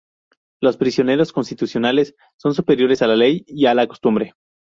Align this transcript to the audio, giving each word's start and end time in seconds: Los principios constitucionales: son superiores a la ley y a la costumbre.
Los 0.63 0.77
principios 0.77 1.31
constitucionales: 1.31 2.15
son 2.39 2.55
superiores 2.55 3.03
a 3.03 3.07
la 3.07 3.15
ley 3.15 3.43
y 3.45 3.67
a 3.67 3.75
la 3.75 3.85
costumbre. 3.85 4.33